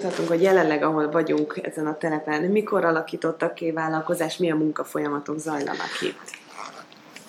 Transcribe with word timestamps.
tudhatunk, 0.00 0.28
hogy 0.28 0.42
jelenleg, 0.42 0.82
ahol 0.82 1.10
vagyunk 1.10 1.60
ezen 1.62 1.86
a 1.86 1.96
telepen, 1.96 2.42
mikor 2.42 2.84
alakítottak 2.84 3.54
ki 3.54 3.72
vállalkozás, 3.72 4.36
milyen 4.36 4.56
munkafolyamatok 4.56 5.38
zajlanak 5.38 6.00
itt? 6.02 6.38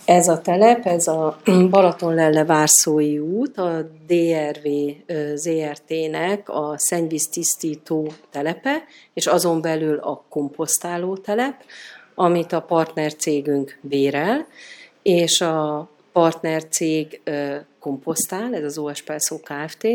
Ez 0.05 0.27
a 0.27 0.41
telep, 0.41 0.85
ez 0.85 1.07
a 1.07 1.37
Balatonlelle 1.69 2.45
Várszói 2.45 3.19
út, 3.19 3.57
a 3.57 3.81
DRV 4.07 4.67
ZRT-nek 5.35 6.49
a 6.49 6.73
szennyvíz 6.77 7.27
tisztító 7.27 8.11
telepe, 8.29 8.83
és 9.13 9.27
azon 9.27 9.61
belül 9.61 9.97
a 9.97 10.23
komposztáló 10.29 11.17
telep, 11.17 11.63
amit 12.15 12.51
a 12.51 12.61
partnercégünk 12.61 13.77
bérel, 13.81 14.47
és 15.01 15.41
a 15.41 15.89
partnercég 16.11 17.21
komposztál, 17.79 18.55
ez 18.55 18.63
az 18.63 18.77
OSP 18.77 19.13
Szó 19.17 19.39
Kft., 19.39 19.87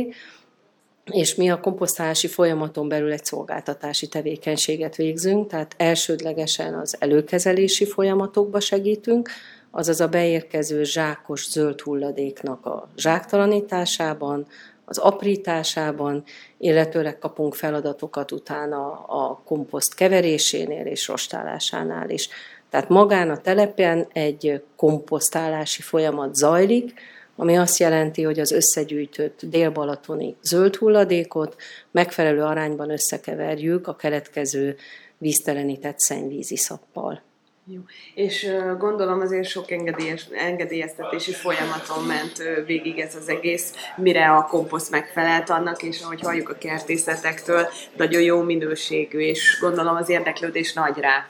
és 1.13 1.35
mi 1.35 1.51
a 1.51 1.61
komposztálási 1.61 2.27
folyamaton 2.27 2.89
belül 2.89 3.13
egy 3.13 3.25
szolgáltatási 3.25 4.07
tevékenységet 4.07 4.97
végzünk, 4.97 5.51
tehát 5.51 5.75
elsődlegesen 5.77 6.75
az 6.75 6.97
előkezelési 6.99 7.87
folyamatokba 7.87 8.61
segítünk, 8.61 9.31
azaz 9.71 10.01
a 10.01 10.09
beérkező 10.09 10.85
zsákos 10.85 11.49
zöld 11.49 11.81
hulladéknak 11.81 12.67
a 12.67 12.89
zsáktalanításában, 12.97 14.47
az 14.85 14.99
aprításában, 14.99 16.25
illetőleg 16.59 17.19
kapunk 17.19 17.55
feladatokat 17.55 18.33
utána 18.33 18.93
a 19.07 19.41
komposzt 19.45 19.95
keverésénél 19.95 20.87
és 20.87 21.09
rostálásánál 21.09 22.11
is. 22.11 22.29
Tehát 22.71 22.89
magán 22.89 23.31
a 23.31 23.41
telepen 23.41 24.07
egy 24.13 24.63
komposztálási 24.77 25.83
folyamat 25.83 26.35
zajlik, 26.35 26.93
ami 27.37 27.57
azt 27.57 27.79
jelenti, 27.79 28.23
hogy 28.23 28.41
az 28.41 28.53
összegyűjtött 28.53 29.41
délbalatoni 29.43 30.37
zöld 30.43 30.77
hulladékot 30.77 31.57
megfelelő 31.91 32.43
arányban 32.43 32.91
összekeverjük 32.91 33.87
a 33.87 33.97
keletkező 33.97 34.77
víztelenített 35.19 35.99
szennyvízi 35.99 36.57
szappal. 36.57 37.23
Jó. 37.69 37.81
És 38.15 38.51
gondolom 38.79 39.21
azért 39.21 39.49
sok 39.49 39.71
engedélyes, 39.71 40.27
engedélyeztetési 40.33 41.33
folyamaton 41.33 42.05
ment 42.05 42.65
végig 42.67 42.99
ez 42.99 43.15
az 43.15 43.29
egész, 43.29 43.73
mire 43.97 44.31
a 44.31 44.45
komposzt 44.45 44.91
megfelelt 44.91 45.51
annak, 45.51 45.83
és 45.83 46.03
ahogy 46.03 46.21
halljuk 46.21 46.49
a 46.49 46.59
kertészetektől, 46.59 47.69
nagyon 47.97 48.23
jó 48.23 48.43
minőségű, 48.43 49.19
és 49.19 49.59
gondolom 49.61 49.97
az 49.97 50.09
érdeklődés 50.09 50.73
nagy 50.73 50.99
rá. 50.99 51.29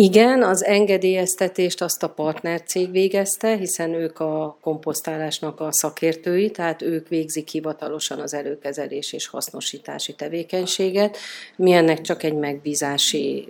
Igen, 0.00 0.42
az 0.42 0.64
engedélyeztetést 0.64 1.82
azt 1.82 2.02
a 2.02 2.08
partnercég 2.08 2.90
végezte, 2.90 3.56
hiszen 3.56 3.94
ők 3.94 4.20
a 4.20 4.58
komposztálásnak 4.60 5.60
a 5.60 5.72
szakértői, 5.72 6.50
tehát 6.50 6.82
ők 6.82 7.08
végzik 7.08 7.48
hivatalosan 7.48 8.20
az 8.20 8.34
előkezelés 8.34 9.12
és 9.12 9.26
hasznosítási 9.26 10.14
tevékenységet. 10.14 11.16
Mi 11.56 11.72
ennek 11.72 12.00
csak 12.00 12.22
egy 12.22 12.34
megbízási 12.34 13.48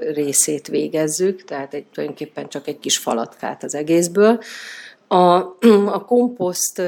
részét 0.00 0.66
végezzük, 0.66 1.44
tehát 1.44 1.74
egy, 1.74 1.84
tulajdonképpen 1.92 2.48
csak 2.48 2.66
egy 2.66 2.78
kis 2.78 2.98
falatkát 2.98 3.62
az 3.62 3.74
egészből. 3.74 4.40
A, 5.08 5.24
a 5.96 6.04
komposzt 6.06 6.82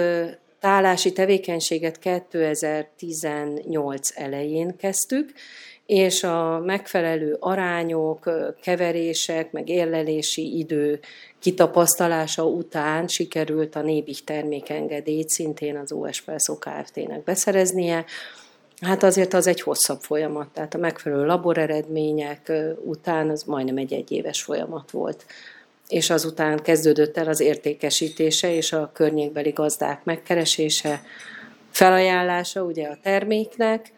tálási 0.60 1.12
tevékenységet 1.12 1.98
2018 1.98 4.10
elején 4.14 4.76
kezdtük, 4.76 5.32
és 5.92 6.22
a 6.22 6.62
megfelelő 6.64 7.36
arányok, 7.40 8.30
keverések, 8.62 9.52
meg 9.52 9.68
érlelési 9.68 10.58
idő 10.58 11.00
kitapasztalása 11.38 12.44
után 12.44 13.08
sikerült 13.08 13.76
a 13.76 13.82
Nébih 13.82 14.18
termékengedélyt 14.24 15.28
szintén 15.28 15.76
az 15.76 15.92
OSP 15.92 16.30
Kft-nek 16.58 17.22
beszereznie. 17.24 18.04
Hát 18.80 19.02
azért 19.02 19.34
az 19.34 19.46
egy 19.46 19.60
hosszabb 19.60 20.00
folyamat, 20.00 20.48
tehát 20.48 20.74
a 20.74 20.78
megfelelő 20.78 21.24
laboreredmények 21.24 22.52
után 22.84 23.30
az 23.30 23.42
majdnem 23.42 23.76
egy 23.76 23.92
egyéves 23.92 24.42
folyamat 24.42 24.90
volt. 24.90 25.26
És 25.88 26.10
azután 26.10 26.62
kezdődött 26.62 27.16
el 27.16 27.28
az 27.28 27.40
értékesítése 27.40 28.54
és 28.54 28.72
a 28.72 28.90
környékbeli 28.92 29.50
gazdák 29.50 30.04
megkeresése, 30.04 31.02
felajánlása 31.70 32.62
ugye 32.62 32.86
a 32.86 32.98
terméknek, 33.02 33.92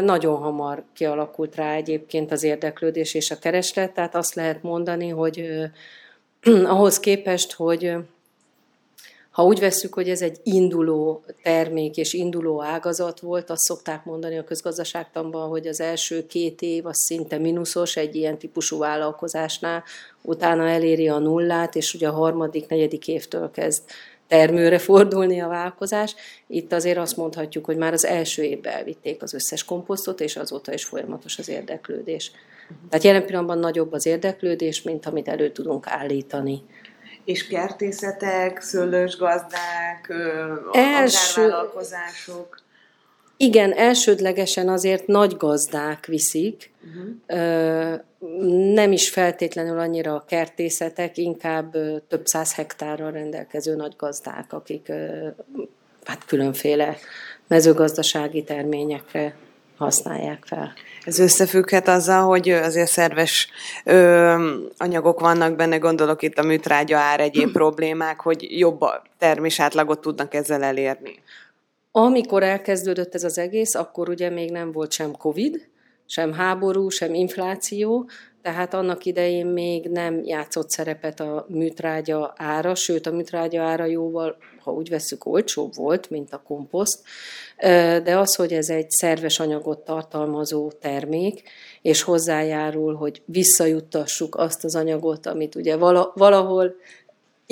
nagyon 0.00 0.36
hamar 0.36 0.82
kialakult 0.92 1.54
rá 1.54 1.74
egyébként 1.74 2.32
az 2.32 2.42
érdeklődés 2.42 3.14
és 3.14 3.30
a 3.30 3.38
kereslet, 3.38 3.92
tehát 3.92 4.14
azt 4.14 4.34
lehet 4.34 4.62
mondani, 4.62 5.08
hogy 5.08 5.48
ahhoz 6.64 7.00
képest, 7.00 7.52
hogy 7.52 7.96
ha 9.32 9.44
úgy 9.44 9.60
vesszük, 9.60 9.94
hogy 9.94 10.08
ez 10.08 10.22
egy 10.22 10.40
induló 10.42 11.24
termék 11.42 11.96
és 11.96 12.12
induló 12.12 12.62
ágazat 12.62 13.20
volt, 13.20 13.50
azt 13.50 13.62
szokták 13.62 14.04
mondani 14.04 14.38
a 14.38 14.44
közgazdaságtanban, 14.44 15.48
hogy 15.48 15.66
az 15.66 15.80
első 15.80 16.26
két 16.26 16.62
év 16.62 16.86
az 16.86 16.96
szinte 16.96 17.38
mínuszos 17.38 17.96
egy 17.96 18.14
ilyen 18.14 18.38
típusú 18.38 18.78
vállalkozásnál, 18.78 19.84
utána 20.22 20.68
eléri 20.68 21.08
a 21.08 21.18
nullát, 21.18 21.76
és 21.76 21.94
ugye 21.94 22.08
a 22.08 22.12
harmadik, 22.12 22.68
negyedik 22.68 23.08
évtől 23.08 23.50
kezd 23.50 23.82
termőre 24.32 24.78
fordulni 24.78 25.40
a 25.40 25.48
vállalkozás. 25.48 26.14
Itt 26.46 26.72
azért 26.72 26.98
azt 26.98 27.16
mondhatjuk, 27.16 27.64
hogy 27.64 27.76
már 27.76 27.92
az 27.92 28.04
első 28.04 28.42
évben 28.42 28.72
elvitték 28.72 29.22
az 29.22 29.34
összes 29.34 29.64
komposztot, 29.64 30.20
és 30.20 30.36
azóta 30.36 30.72
is 30.72 30.84
folyamatos 30.84 31.38
az 31.38 31.48
érdeklődés. 31.48 32.32
Tehát 32.88 33.04
jelen 33.04 33.26
pillanatban 33.26 33.58
nagyobb 33.58 33.92
az 33.92 34.06
érdeklődés, 34.06 34.82
mint 34.82 35.06
amit 35.06 35.28
elő 35.28 35.50
tudunk 35.50 35.86
állítani. 35.86 36.62
És 37.24 37.46
kertészetek, 37.46 38.60
szőlősgazdák, 38.60 40.14
Első... 40.72 41.40
agrárvállalkozások? 41.42 42.61
Igen, 43.36 43.72
elsődlegesen 43.72 44.68
azért 44.68 45.06
nagy 45.06 45.36
gazdák 45.36 46.06
viszik, 46.06 46.70
uh-huh. 46.84 48.00
nem 48.74 48.92
is 48.92 49.10
feltétlenül 49.10 49.78
annyira 49.78 50.14
a 50.14 50.24
kertészetek, 50.28 51.18
inkább 51.18 51.76
több 52.08 52.26
száz 52.26 52.54
hektárral 52.54 53.10
rendelkező 53.10 53.74
nagy 53.74 53.94
gazdák, 53.96 54.52
akik 54.52 54.92
hát 56.04 56.24
különféle 56.24 56.96
mezőgazdasági 57.48 58.42
terményekre 58.42 59.34
használják 59.76 60.44
fel. 60.46 60.72
Ez 61.04 61.18
összefügghet 61.18 61.88
azzal, 61.88 62.22
hogy 62.22 62.48
azért 62.48 62.90
szerves 62.90 63.48
ö, 63.84 64.60
anyagok 64.76 65.20
vannak 65.20 65.56
benne, 65.56 65.76
gondolok 65.76 66.22
itt 66.22 66.38
a 66.38 66.42
műtrágya 66.42 66.98
ár, 66.98 67.20
egyéb 67.20 67.52
problémák, 67.60 68.20
hogy 68.20 68.58
jobb 68.58 68.80
termésátlagot 69.18 70.00
tudnak 70.00 70.34
ezzel 70.34 70.62
elérni. 70.62 71.14
Amikor 71.94 72.42
elkezdődött 72.42 73.14
ez 73.14 73.24
az 73.24 73.38
egész, 73.38 73.74
akkor 73.74 74.08
ugye 74.08 74.30
még 74.30 74.50
nem 74.50 74.72
volt 74.72 74.92
sem 74.92 75.16
Covid, 75.16 75.68
sem 76.06 76.32
háború, 76.32 76.88
sem 76.88 77.14
infláció, 77.14 78.08
tehát 78.42 78.74
annak 78.74 79.04
idején 79.04 79.46
még 79.46 79.88
nem 79.88 80.20
játszott 80.24 80.70
szerepet 80.70 81.20
a 81.20 81.46
műtrágya 81.48 82.34
ára, 82.36 82.74
sőt 82.74 83.06
a 83.06 83.12
műtrágya 83.12 83.62
ára 83.62 83.84
jóval, 83.84 84.36
ha 84.60 84.72
úgy 84.72 84.88
veszük, 84.88 85.26
olcsóbb 85.26 85.74
volt, 85.74 86.10
mint 86.10 86.32
a 86.32 86.42
komposzt, 86.46 87.02
de 88.02 88.18
az, 88.18 88.34
hogy 88.34 88.52
ez 88.52 88.70
egy 88.70 88.90
szerves 88.90 89.40
anyagot 89.40 89.84
tartalmazó 89.84 90.70
termék, 90.70 91.42
és 91.82 92.02
hozzájárul, 92.02 92.94
hogy 92.94 93.22
visszajuttassuk 93.24 94.34
azt 94.34 94.64
az 94.64 94.74
anyagot, 94.74 95.26
amit 95.26 95.54
ugye 95.54 95.76
valahol 96.14 96.74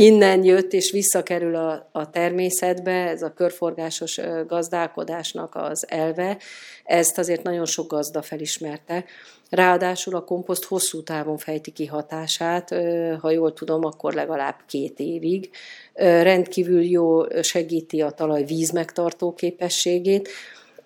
innen 0.01 0.45
jött 0.45 0.73
és 0.73 0.91
visszakerül 0.91 1.55
a, 1.55 1.89
a 1.93 2.11
természetbe, 2.11 3.09
ez 3.09 3.23
a 3.23 3.33
körforgásos 3.33 4.21
gazdálkodásnak 4.47 5.55
az 5.55 5.87
elve, 5.89 6.39
ezt 6.85 7.19
azért 7.19 7.43
nagyon 7.43 7.67
sok 7.67 7.91
gazda 7.91 8.23
felismerte. 8.23 9.05
Ráadásul 9.51 10.17
a 10.17 10.25
komposzt 10.25 10.65
hosszú 10.65 11.03
távon 11.03 11.39
fejti 11.39 11.71
ki 11.71 11.87
hatását, 11.87 12.75
ha 13.21 13.31
jól 13.31 13.53
tudom, 13.53 13.85
akkor 13.85 14.15
legalább 14.15 14.57
két 14.67 14.99
évig. 14.99 15.51
Rendkívül 15.95 16.83
jó 16.83 17.41
segíti 17.43 18.01
a 18.01 18.11
talaj 18.11 18.45
víz 18.45 18.71
megtartó 18.71 19.35
képességét, 19.35 20.29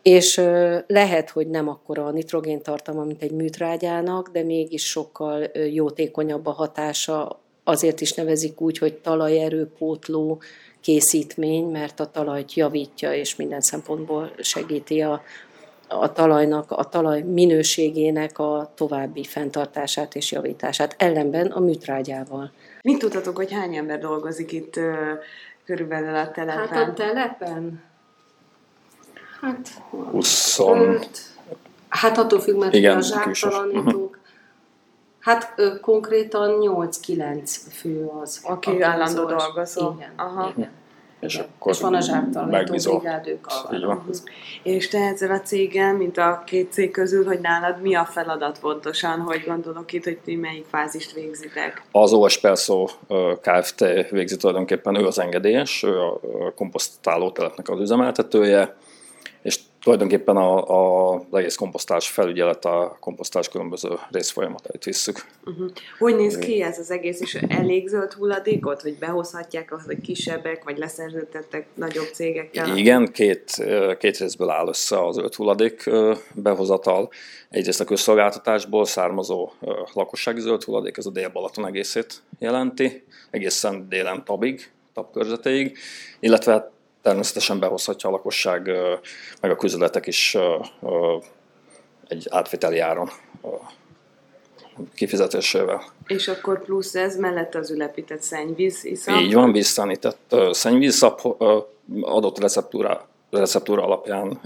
és 0.03 0.37
lehet, 0.87 1.31
hogy 1.31 1.49
nem 1.49 1.69
akkora 1.69 2.07
a 2.07 2.11
nitrogén 2.11 2.63
tartalma, 2.63 3.05
mint 3.05 3.23
egy 3.23 3.33
műtrágyának, 3.33 4.29
de 4.29 4.43
mégis 4.43 4.85
sokkal 4.85 5.51
jótékonyabb 5.73 6.47
a 6.47 6.51
hatása 6.51 7.44
azért 7.65 8.01
is 8.01 8.13
nevezik 8.13 8.61
úgy, 8.61 8.79
hogy 8.79 8.95
talajerőpótló 8.95 10.43
készítmény, 10.81 11.65
mert 11.65 12.01
a 12.01 12.11
talajt 12.11 12.55
javítja, 12.55 13.13
és 13.13 13.37
minden 13.37 13.61
szempontból 13.61 14.33
segíti 14.39 15.01
a, 15.01 15.23
a 15.89 16.13
talajnak, 16.13 16.71
a 16.71 16.85
talaj 16.85 17.23
minőségének 17.23 18.39
a 18.39 18.73
további 18.75 19.25
fenntartását 19.25 20.15
és 20.15 20.33
javítását, 20.33 20.95
ellenben 20.99 21.47
a 21.47 21.61
műtrágyával. 21.61 22.53
Mit 22.83 22.99
tudhatok, 22.99 23.37
hogy 23.37 23.53
hány 23.53 23.77
ember 23.77 23.99
dolgozik 23.99 24.53
itt 24.53 24.81
körülbelül 25.65 26.15
a 26.15 26.31
telepen? 26.31 26.69
Hát 26.69 26.89
a 26.89 26.93
telepen? 26.93 27.83
Hát 29.41 29.69
20. 30.11 30.61
Hát 31.89 32.19
attól 32.19 32.41
függ, 32.41 32.57
mert 32.57 32.75
Igen, 32.75 32.97
a 32.97 33.01
zsáktalanítók, 33.01 34.04
Hát 35.25 35.53
ö, 35.57 35.81
konkrétan 35.81 36.59
8-9 36.61 37.57
fő 37.73 38.11
az. 38.23 38.41
Aki 38.43 38.83
állandó 38.83 39.25
dolgozó. 39.25 39.93
Igen, 39.97 40.13
Aha. 40.17 40.53
igen. 40.57 40.71
és 41.21 41.37
akkor 41.37 41.73
és 41.73 41.81
van 41.81 41.95
a 41.95 42.01
zsáktalanító 42.01 42.99
brigádők. 42.99 43.47
És 44.63 44.89
te 44.89 44.99
ezzel 44.99 45.31
a 45.31 45.41
céggel, 45.41 45.97
mint 45.97 46.19
a 46.19 46.43
két 46.47 46.73
cég 46.73 46.91
közül, 46.91 47.25
hogy 47.25 47.41
nálad 47.41 47.81
mi 47.81 47.95
a 47.95 48.05
feladat 48.05 48.59
pontosan, 48.59 49.21
hogy 49.21 49.45
gondolok 49.47 49.93
itt, 49.93 50.05
hogy 50.05 50.19
ti 50.19 50.37
melyik 50.37 50.65
fázist 50.71 51.13
végzitek? 51.13 51.83
Az 51.91 52.13
OS 52.13 52.39
Perso 52.39 52.87
Kft. 53.41 53.81
végzi 54.11 54.37
tulajdonképpen, 54.37 54.97
ő 54.97 55.07
az 55.07 55.19
engedélyes, 55.19 55.83
ő 55.83 56.01
a 56.01 56.21
komposztáló 56.55 57.31
telepnek 57.31 57.69
az 57.69 57.81
üzemeltetője, 57.81 58.77
tulajdonképpen 59.85 60.37
a, 60.37 60.69
a, 60.69 61.15
az 61.31 61.39
egész 61.39 61.55
komposztás 61.55 62.09
felügyelet 62.09 62.65
a 62.65 62.97
komposztás 63.01 63.49
különböző 63.49 63.89
részfolyamatait 64.11 64.85
visszük. 64.85 65.25
Uh-huh. 65.45 65.71
Hogy 65.99 66.17
néz 66.17 66.39
ki 66.39 66.63
ez 66.63 66.79
az 66.79 66.91
egész, 66.91 67.21
és 67.21 67.35
elég 67.49 67.89
zöld 67.89 68.13
hulladékot, 68.13 68.83
hogy 68.83 68.99
behozhatják, 68.99 69.71
hogy 69.71 70.01
kisebbek, 70.01 70.65
vagy 70.65 70.79
leszerződtettek 70.79 71.67
nagyobb 71.75 72.09
cégekkel? 72.13 72.77
Igen, 72.77 73.13
két, 73.13 73.65
két 73.99 74.17
részből 74.17 74.51
áll 74.51 74.69
össze 74.69 75.07
az 75.07 75.15
zöld 75.15 75.35
hulladék 75.35 75.91
behozatal. 76.35 77.11
Egyrészt 77.51 77.81
a 77.81 77.85
közszolgáltatásból 77.85 78.85
származó 78.85 79.53
lakossági 79.93 80.41
zöld 80.41 80.63
hulladék, 80.63 80.97
ez 80.97 81.07
a 81.07 81.11
Dél-Balaton 81.11 81.67
egészét 81.67 82.23
jelenti, 82.39 83.05
egészen 83.31 83.89
délen 83.89 84.25
Tabig, 84.25 84.71
Tab 84.95 85.13
körzetéig, 85.13 85.79
illetve 86.21 86.73
természetesen 87.05 87.59
behozhatja 87.59 88.09
a 88.09 88.13
lakosság, 88.13 88.71
meg 89.41 89.51
a 89.51 89.57
közületek 89.57 90.07
is 90.07 90.37
egy 92.09 92.27
átviteli 92.31 92.79
áron 92.79 93.11
kifizetésével. 94.95 95.83
És 96.07 96.29
akkor 96.29 96.65
plusz 96.65 96.95
ez 96.95 97.17
mellett 97.17 97.55
az 97.55 97.71
ülepített 97.71 98.23
szennyvíz 98.23 98.85
iszap? 98.85 99.21
Így 99.21 99.35
van, 99.35 99.53
vízszánített 99.53 100.35
szennyvízszap 100.51 101.21
adott 102.01 102.39
receptúra, 102.39 103.09
receptúra 103.31 103.83
alapján 103.83 104.41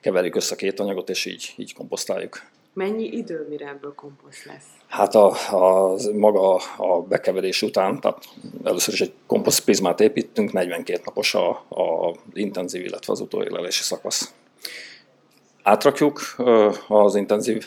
keverjük 0.00 0.34
össze 0.34 0.56
két 0.56 0.80
anyagot, 0.80 1.08
és 1.08 1.24
így, 1.24 1.54
így 1.56 1.74
komposztáljuk. 1.74 2.42
Mennyi 2.74 3.04
idő, 3.04 3.46
mire 3.48 3.68
ebből 3.68 3.94
komposzt 3.94 4.44
lesz? 4.44 4.66
Hát 4.88 5.14
a, 5.14 5.30
a, 5.50 5.96
maga 6.12 6.54
a 6.76 7.02
bekeverés 7.02 7.62
után, 7.62 8.00
tehát 8.00 8.24
először 8.64 8.94
is 8.94 9.00
egy 9.00 9.12
komposztprizmát 9.26 10.00
építünk, 10.00 10.52
42 10.52 11.00
napos 11.04 11.34
a, 11.34 11.50
a 11.50 12.14
intenzív, 12.32 12.84
illetve 12.84 13.12
az 13.12 13.20
utóélelési 13.20 13.82
szakasz. 13.82 14.34
Átrakjuk 15.62 16.20
az 16.88 17.14
intenzív 17.14 17.64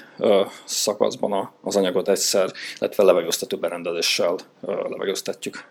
szakaszban 0.63 1.51
az 1.62 1.75
anyagot 1.75 2.09
egyszer, 2.09 2.51
illetve 2.80 3.04
levegőztető 3.04 3.57
berendezéssel 3.57 4.36
levegőztetjük. 4.62 5.63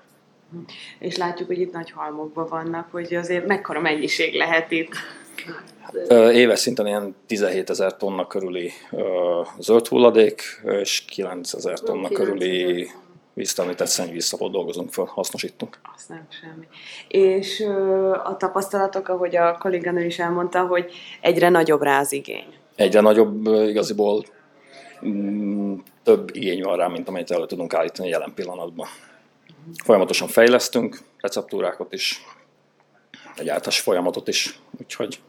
És 0.98 1.16
látjuk, 1.16 1.48
hogy 1.48 1.60
itt 1.60 1.72
nagy 1.72 1.90
halmokban 1.90 2.46
vannak, 2.48 2.88
hogy 2.90 3.14
azért 3.14 3.46
mekkora 3.46 3.80
mennyiség 3.80 4.34
lehet 4.34 4.70
itt. 4.70 4.94
Éves 6.32 6.58
szinten 6.58 6.86
ilyen 6.86 7.14
17 7.26 7.70
ezer 7.70 7.96
tonna 7.96 8.26
körüli 8.26 8.72
zöld 9.58 9.86
hulladék, 9.86 10.42
és 10.64 11.04
9 11.04 11.52
ezer 11.52 11.80
tonna 11.80 12.08
körüli 12.08 12.90
víztelenített 13.36 13.86
szennyvízszapot 13.86 14.52
dolgozunk 14.52 14.92
fel, 14.92 15.04
hasznosítunk. 15.04 15.78
Azt 15.94 16.08
nem 16.08 16.26
semmi. 16.40 16.66
És 17.08 17.60
a 18.24 18.36
tapasztalatok, 18.36 19.08
ahogy 19.08 19.36
a 19.36 19.58
kolléganő 19.58 20.04
is 20.04 20.18
elmondta, 20.18 20.66
hogy 20.66 20.92
egyre 21.20 21.48
nagyobb 21.48 21.82
rá 21.82 22.00
az 22.00 22.12
igény. 22.12 22.54
Egyre 22.76 23.00
nagyobb 23.00 23.46
igaziból 23.46 24.24
mm, 25.06 25.74
több 26.02 26.30
igény 26.32 26.62
van 26.62 26.76
rá, 26.76 26.86
mint 26.86 27.08
amelyet 27.08 27.30
elő 27.30 27.46
tudunk 27.46 27.74
állítani 27.74 28.08
jelen 28.08 28.32
pillanatban. 28.34 28.86
Folyamatosan 29.84 30.28
fejlesztünk 30.28 30.98
receptúrákat 31.20 31.92
is, 31.92 32.24
egy 33.36 33.48
általános 33.48 33.80
folyamatot 33.80 34.28
is, 34.28 34.60
úgyhogy 34.80 35.20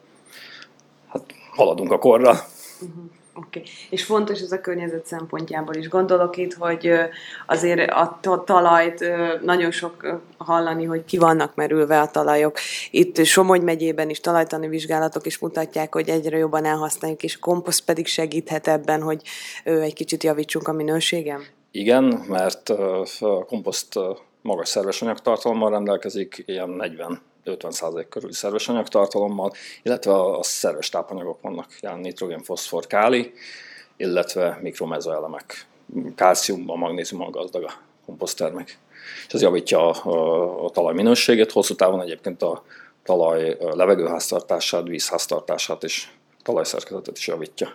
hát 1.08 1.24
haladunk 1.52 1.92
a 1.92 2.00
korra. 2.00 2.32
Uh-huh. 2.82 3.04
Oké. 3.40 3.60
Okay. 3.60 3.72
És 3.90 4.04
fontos 4.04 4.42
ez 4.42 4.52
a 4.52 4.62
környezet 4.62 5.06
szempontjából 5.06 5.76
is. 5.76 5.88
Gondolok 5.88 6.38
itt, 6.38 6.54
hogy 6.54 6.92
azért 7.48 7.92
a 7.92 8.20
talajt 8.46 9.06
nagyon 9.42 9.72
sok 9.72 10.20
hallani, 10.38 10.86
hogy 10.86 11.06
ki 11.06 11.18
vannak 11.18 11.56
merülve 11.56 12.02
a 12.02 12.12
talajok. 12.12 12.58
Itt 12.92 13.26
Somogy 13.26 13.62
megyében 13.62 14.10
is 14.10 14.20
talajtani 14.20 14.68
vizsgálatok 14.68 15.26
is 15.26 15.40
mutatják, 15.40 15.94
hogy 15.94 16.10
egyre 16.10 16.38
jobban 16.38 16.66
elhasználjuk, 16.66 17.24
és 17.24 17.36
a 17.36 17.40
komposzt 17.40 17.86
pedig 17.86 18.08
segíthet 18.08 18.68
ebben, 18.68 19.02
hogy 19.02 19.22
egy 19.64 19.94
kicsit 19.94 20.24
javítsunk 20.24 20.68
a 20.68 20.72
minőségem? 20.74 21.46
Igen, 21.72 22.04
mert 22.28 22.70
a 23.20 23.46
komposzt 23.48 24.00
magas 24.42 24.70
szerves 24.70 25.02
anyagtartalommal 25.02 25.70
rendelkezik, 25.70 26.44
ilyen 26.46 26.70
40 26.70 27.22
50% 27.48 28.06
körül 28.10 28.32
szerves 28.32 28.68
anyagtartalommal, 28.68 29.52
illetve 29.84 30.14
a 30.14 30.44
szerves 30.44 30.90
tápanyagok 30.90 31.42
vannak, 31.42 31.68
ilyen 31.80 32.00
nitrogén, 32.00 32.44
foszfor, 32.44 32.88
káli, 32.88 33.34
illetve 33.98 34.60
mikromezoelemek, 34.62 35.66
kálciumban, 36.16 36.78
magnéziummal 36.78 37.30
gazdag 37.30 37.64
a 37.64 37.74
komposzttermék. 38.06 38.78
És 39.28 39.34
ez 39.34 39.42
javítja 39.42 39.90
a, 39.90 40.10
a, 40.10 40.66
a 40.66 40.70
talaj 40.70 40.94
minőségét, 40.94 41.52
hosszú 41.52 41.76
távon 41.76 42.02
egyébként 42.02 42.42
a 42.42 42.64
talaj 43.04 43.58
levegőháztartását, 43.60 44.88
vízháztartását 44.88 45.84
és 45.84 46.08
talajszerkezetet 46.44 47.18
is 47.18 47.28
javítja. 47.28 47.74